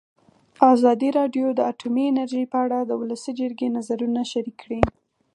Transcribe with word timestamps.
ازادي 0.73 1.09
راډیو 1.19 1.47
د 1.53 1.59
اټومي 1.71 2.03
انرژي 2.07 2.43
په 2.51 2.57
اړه 2.65 2.79
د 2.83 2.91
ولسي 3.01 3.31
جرګې 3.39 3.67
نظرونه 3.77 4.21
شریک 4.31 4.55
کړي. 4.63 4.81